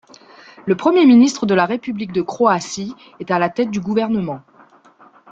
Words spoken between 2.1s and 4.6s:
de Croatie est à la tête du gouvernement.